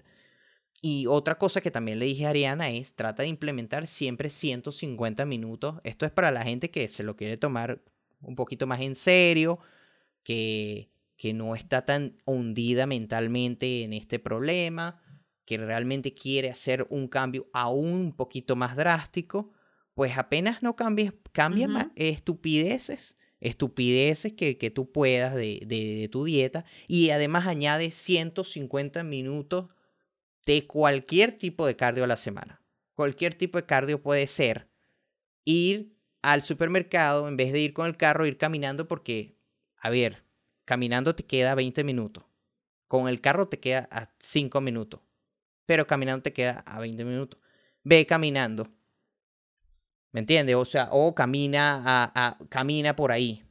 [0.83, 5.25] Y otra cosa que también le dije a Ariana es, trata de implementar siempre 150
[5.25, 5.77] minutos.
[5.85, 7.81] Esto es para la gente que se lo quiere tomar
[8.21, 9.61] un poquito más en serio,
[10.25, 15.01] que, que no está tan hundida mentalmente en este problema
[15.45, 19.53] que realmente quiere hacer un cambio aún un poquito más drástico,
[19.95, 26.25] pues apenas no cambies, cambia más estupideces, estupideces que, que tú puedas de, de, tu
[26.25, 29.66] dieta y además añade 150 minutos
[30.46, 32.62] de cualquier tipo de cardio a la semana.
[32.94, 34.68] Cualquier tipo de cardio puede ser
[35.44, 39.38] ir al supermercado en vez de ir con el carro, ir caminando porque,
[39.76, 40.24] a ver,
[40.64, 42.24] caminando te queda 20 minutos.
[42.87, 45.00] Con el carro te queda a 5 minutos
[45.66, 47.40] pero caminando te queda a 20 minutos.
[47.83, 48.68] Ve caminando.
[50.12, 50.57] ¿Me entiendes?
[50.57, 53.42] O sea, o camina, a, camina por ahí.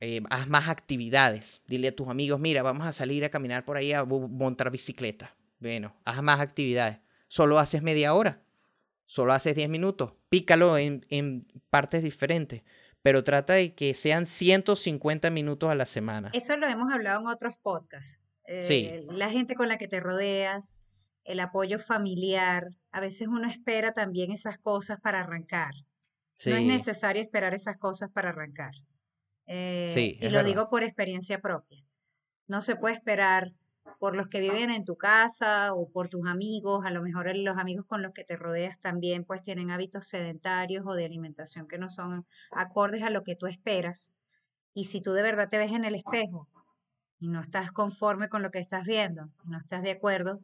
[0.00, 1.62] Eh, haz más actividades.
[1.66, 5.36] Dile a tus amigos, mira, vamos a salir a caminar por ahí a montar bicicleta.
[5.60, 6.98] Bueno, haz más actividades.
[7.28, 8.42] Solo haces media hora.
[9.06, 10.14] Solo haces 10 minutos.
[10.28, 12.62] Pícalo en, en partes diferentes.
[13.02, 16.30] Pero trata de que sean 150 minutos a la semana.
[16.32, 18.20] Eso lo hemos hablado en otros podcasts.
[18.62, 18.86] sí.
[18.90, 20.78] Eh, la gente con la que te rodeas,
[21.24, 22.68] el apoyo familiar.
[22.92, 25.72] A veces uno espera también esas cosas para arrancar.
[26.46, 28.72] No es necesario esperar esas cosas para arrancar.
[29.46, 31.84] Eh, y lo digo por experiencia propia.
[32.46, 33.52] No se puede esperar
[33.98, 37.58] por los que viven en tu casa o por tus amigos, a lo mejor los
[37.58, 41.78] amigos con los que te rodeas también pues tienen hábitos sedentarios o de alimentación que
[41.78, 44.14] no son acordes a lo que tú esperas.
[44.72, 46.48] Y si tú de verdad te ves en el espejo
[47.18, 50.40] y no estás conforme con lo que estás viendo, no estás de acuerdo,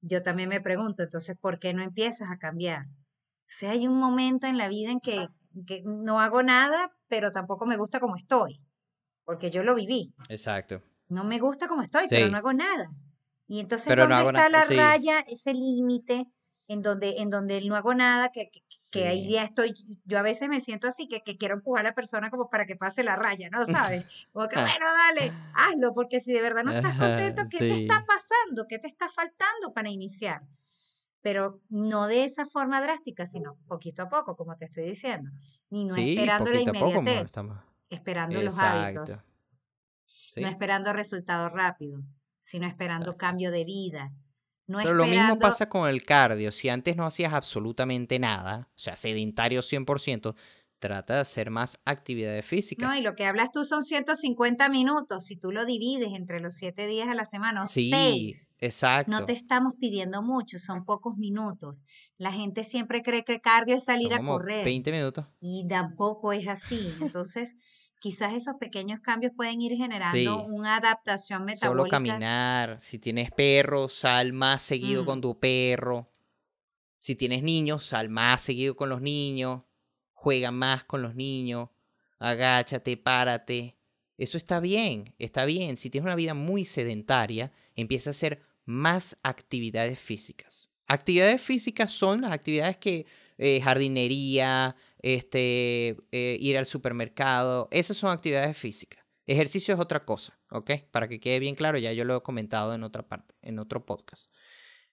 [0.00, 2.86] yo también me pregunto, entonces, ¿por qué no empiezas a cambiar?
[2.86, 5.28] O sea, hay un momento en la vida en que,
[5.84, 8.60] no hago nada, pero tampoco me gusta como estoy,
[9.24, 10.12] porque yo lo viví.
[10.28, 10.82] Exacto.
[11.14, 12.90] No me gusta como estoy, pero no hago nada.
[13.46, 16.26] Y entonces, ¿dónde está la raya, ese límite,
[16.68, 18.50] en donde, en donde no hago nada, que,
[18.90, 19.74] que ahí ya estoy,
[20.04, 22.64] yo a veces me siento así, que, que, quiero empujar a la persona como para
[22.64, 24.06] que pase la raya, ¿no sabes?
[24.32, 28.04] Como que, bueno, dale, hazlo, porque si de verdad no estás contento, ¿qué te está
[28.06, 28.66] pasando?
[28.68, 30.42] ¿Qué te está faltando para iniciar?
[31.20, 35.30] Pero no de esa forma drástica, sino poquito a poco, como te estoy diciendo.
[35.70, 37.34] Ni no esperando la inmediatez,
[37.90, 39.26] esperando los hábitos.
[40.36, 42.02] No esperando resultados rápidos,
[42.40, 44.12] sino esperando cambio de vida,
[44.66, 46.50] pero lo mismo pasa con el cardio.
[46.52, 50.34] Si antes no hacías absolutamente nada, o sea, sedentario 100%,
[50.78, 52.88] trata de hacer más actividades físicas.
[52.88, 55.26] No, y lo que hablas tú son 150 minutos.
[55.26, 59.10] Si tú lo divides entre los 7 días a la semana o sí, 6, exacto.
[59.10, 61.84] no te estamos pidiendo mucho, son pocos minutos.
[62.16, 64.64] La gente siempre cree que cardio es salir a correr.
[64.64, 65.26] 20 minutos.
[65.40, 66.92] Y tampoco es así.
[67.00, 67.56] Entonces,
[68.00, 71.68] quizás esos pequeños cambios pueden ir generando una adaptación metabólica.
[71.68, 75.22] Solo caminar, si tienes perro, sal más seguido con mm.
[75.22, 76.10] tu perro.
[76.98, 79.62] Si tienes niños, sal más seguido con los niños.
[80.12, 81.68] Juega más con los niños.
[82.18, 83.76] Agáchate, párate.
[84.16, 85.76] Eso está bien, está bien.
[85.76, 90.70] Si tienes una vida muy sedentaria, empieza a hacer más actividades físicas.
[90.86, 93.06] Actividades físicas son las actividades que
[93.38, 99.04] eh, jardinería, este, eh, ir al supermercado, esas son actividades físicas.
[99.26, 100.70] Ejercicio es otra cosa, ¿ok?
[100.90, 103.84] Para que quede bien claro, ya yo lo he comentado en otra parte, en otro
[103.84, 104.32] podcast.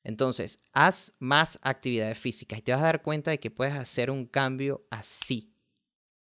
[0.03, 4.11] Entonces, haz más actividades físicas y te vas a dar cuenta de que puedes hacer
[4.11, 5.55] un cambio así,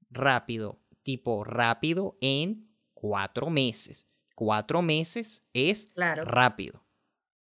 [0.10, 4.06] rápido, tipo rápido en cuatro meses.
[4.36, 6.86] Cuatro meses es rápido,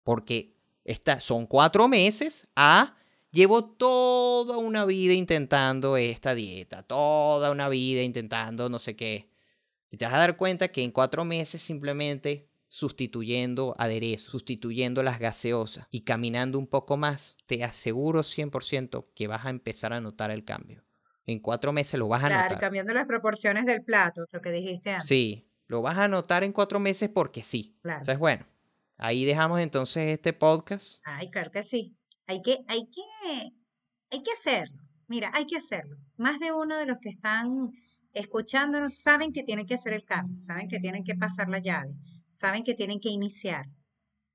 [0.03, 0.57] porque
[1.21, 2.97] son cuatro meses a
[3.33, 9.27] Llevo toda una vida intentando esta dieta, toda una vida intentando no sé qué.
[9.89, 15.17] Y te vas a dar cuenta que en cuatro meses simplemente sustituyendo aderezos, sustituyendo las
[15.17, 20.29] gaseosas y caminando un poco más, te aseguro 100% que vas a empezar a notar
[20.29, 20.83] el cambio.
[21.25, 22.47] En cuatro meses lo vas a notar.
[22.49, 25.07] Claro, cambiando las proporciones del plato, lo que dijiste antes.
[25.07, 27.79] Sí, lo vas a notar en cuatro meses porque sí.
[27.81, 28.01] Claro.
[28.01, 28.45] Entonces, bueno,
[28.97, 31.01] ahí dejamos entonces este podcast.
[31.03, 31.97] Ay, claro que sí.
[32.27, 33.51] Hay que, hay que,
[34.11, 34.81] hay que hacerlo.
[35.07, 35.97] Mira, hay que hacerlo.
[36.17, 37.71] Más de uno de los que están
[38.13, 41.93] escuchándonos saben que tienen que hacer el cambio, saben que tienen que pasar la llave,
[42.29, 43.65] saben que tienen que iniciar.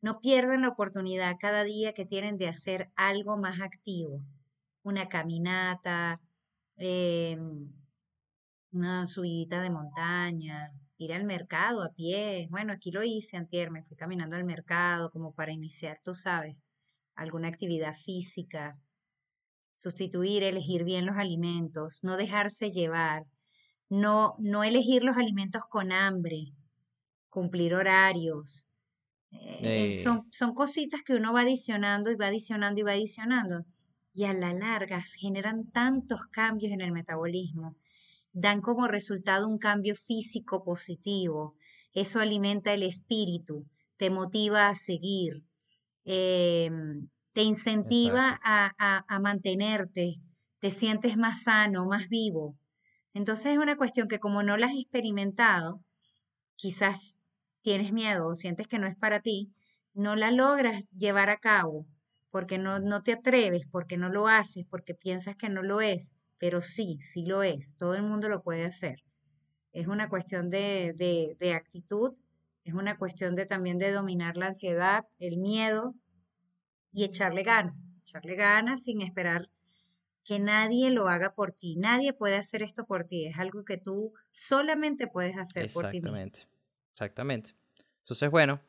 [0.02, 4.22] No pierdan la oportunidad cada día que tienen de hacer algo más activo.
[4.82, 6.20] Una caminata,
[6.76, 7.72] em,
[8.72, 12.48] una subidita de montaña, ir al mercado a pie.
[12.50, 16.62] Bueno, aquí lo hice antier, me fui caminando al mercado como para iniciar, tú sabes
[17.18, 18.78] alguna actividad física,
[19.72, 23.26] sustituir, elegir bien los alimentos, no dejarse llevar,
[23.88, 26.52] no, no elegir los alimentos con hambre,
[27.28, 28.68] cumplir horarios.
[29.30, 33.64] Eh, son, son cositas que uno va adicionando y va adicionando y va adicionando.
[34.14, 37.76] Y a la larga generan tantos cambios en el metabolismo,
[38.32, 41.56] dan como resultado un cambio físico positivo.
[41.92, 45.44] Eso alimenta el espíritu, te motiva a seguir,
[46.10, 50.14] Em, te incentiva a, a, mantenerte,
[50.58, 52.56] te sientes más sano, más vivo.
[53.12, 55.82] Entonces es una cuestión que como no la has experimentado,
[56.56, 57.18] quizás
[57.60, 59.52] tienes miedo o sientes que no es para ti,
[59.92, 61.86] no la logras llevar a cabo
[62.30, 66.14] porque no, no te atreves, porque no lo haces, porque piensas que no lo es,
[66.38, 69.02] pero sí, sí lo es, todo el mundo lo puede hacer.
[69.72, 72.14] Es una cuestión de, de, de actitud
[72.68, 75.94] es una cuestión de también de dominar la ansiedad, el miedo
[76.92, 79.48] y echarle ganas, echarle ganas sin esperar
[80.22, 81.76] que nadie lo haga por ti.
[81.76, 85.96] Nadie puede hacer esto por ti, es algo que tú solamente puedes hacer por ti.
[85.96, 86.46] Exactamente,
[86.92, 87.54] exactamente.
[88.00, 88.60] Entonces, bueno,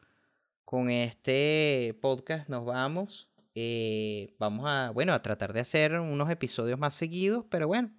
[0.63, 3.27] con este podcast nos vamos.
[3.53, 7.91] Eh, vamos a, bueno, a tratar de hacer unos episodios más seguidos, pero bueno,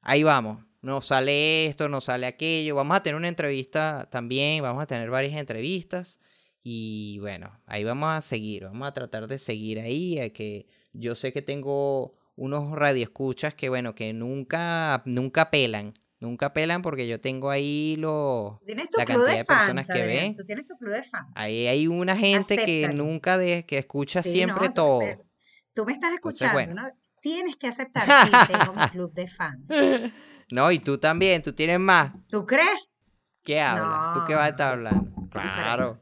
[0.00, 2.74] ahí vamos nos sale esto, nos sale aquello.
[2.74, 6.20] Vamos a tener una entrevista también, vamos a tener varias entrevistas.
[6.62, 10.30] Y bueno, ahí vamos a seguir, vamos a tratar de seguir ahí.
[10.32, 15.94] que yo sé que tengo unos radioescuchas que, bueno, que nunca, nunca pelan.
[16.20, 20.34] Nunca pelan porque yo tengo ahí lo, la cantidad de, personas que ven.
[20.34, 21.30] Tú tienes tu club de fans.
[21.34, 25.00] Ahí hay una gente que nunca de, que escucha siempre todo.
[25.72, 26.90] Tú me estás escuchando, ¿no?
[27.22, 28.04] Tienes que aceptar
[28.48, 29.70] que tengo mi club de fans.
[30.50, 32.12] No, y tú también, tú tienes más.
[32.28, 32.88] ¿Tú crees?
[33.42, 34.14] ¿Qué hablas?
[34.14, 35.10] ¿Tú qué vas a estar hablando?
[35.30, 35.98] Claro.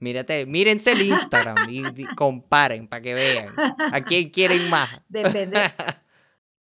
[0.00, 1.82] Mírate, mírense el Instagram y,
[2.16, 3.48] comparen para que vean
[3.92, 4.88] a quién quieren más.
[5.08, 5.58] Depende.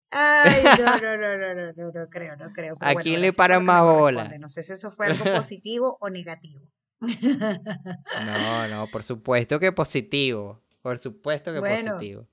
[0.10, 2.78] Ay, no, no, no, no, no, no, no creo, no creo.
[2.80, 4.38] ¿A quién le paran más bola?
[4.40, 6.62] No sé si eso fue algo positivo o negativo.
[7.00, 10.64] No, no, por supuesto que positivo.
[10.82, 12.28] Por supuesto que positivo.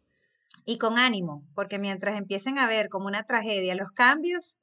[0.65, 4.59] y con ánimo, porque mientras empiecen a ver como una tragedia los cambios,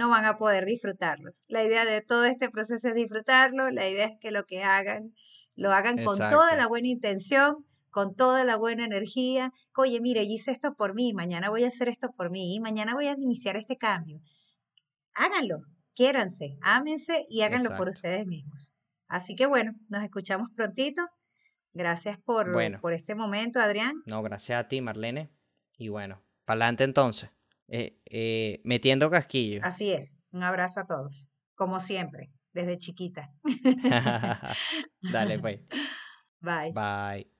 [0.00, 1.44] no van a poder disfrutarlos.
[1.48, 5.14] La idea de todo este proceso es disfrutarlo, la idea es que lo que hagan,
[5.54, 9.52] lo hagan con toda la buena intención, con toda la buena energía.
[9.76, 12.94] Oye, mire, hice esto por mí, mañana voy a hacer esto por mí, y mañana
[12.94, 14.22] voy a iniciar este cambio.
[15.12, 15.58] Háganlo,
[15.94, 18.72] quiéranse, ámense y háganlo por ustedes mismos.
[19.06, 21.02] Así que bueno, nos escuchamos prontito.
[21.74, 24.02] Gracias por, por este momento, Adrián.
[24.06, 25.30] No, gracias a ti, Marlene.
[25.76, 27.30] Y bueno, para adelante entonces.
[27.72, 29.60] Eh, eh, metiendo casquillo.
[29.62, 30.16] Así es.
[30.32, 31.30] Un abrazo a todos.
[31.54, 33.32] Como siempre, desde chiquita.
[35.00, 35.60] Dale, pues.
[36.40, 36.72] Bye.
[36.72, 37.39] Bye.